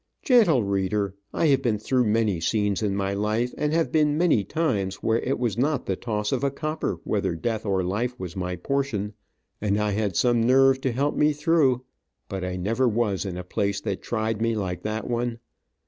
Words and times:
Gentle 0.23 0.63
reader, 0.63 1.13
I 1.31 1.45
have 1.49 1.61
been 1.61 1.77
through 1.77 2.05
many 2.05 2.39
scenes 2.41 2.81
in 2.81 2.95
my 2.95 3.13
life, 3.13 3.53
and 3.55 3.71
have 3.71 3.91
been 3.91 4.17
many 4.17 4.43
times 4.43 4.95
where 5.03 5.19
it 5.19 5.37
was 5.37 5.59
not 5.59 5.85
the 5.85 5.95
toss 5.95 6.31
of 6.31 6.43
a 6.43 6.49
copper 6.49 6.99
whether 7.03 7.35
death 7.35 7.67
or 7.67 7.83
life 7.83 8.19
was 8.19 8.35
my 8.35 8.55
portion, 8.55 9.13
and 9.61 9.77
I 9.79 9.91
had 9.91 10.15
some 10.15 10.41
nerve 10.41 10.81
to 10.81 10.91
help 10.91 11.15
me 11.15 11.33
through, 11.33 11.85
but 12.27 12.43
I 12.43 12.55
never 12.55 12.87
was 12.87 13.25
in 13.25 13.37
a 13.37 13.43
place 13.43 13.79
that 13.81 14.01
tried 14.01 14.41
me 14.41 14.55
like 14.55 14.81
that 14.81 15.07
one. 15.07 15.37